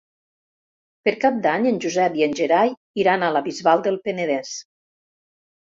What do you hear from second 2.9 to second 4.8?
iran a la Bisbal del Penedès.